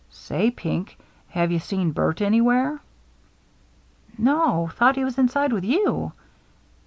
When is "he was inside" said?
4.95-5.53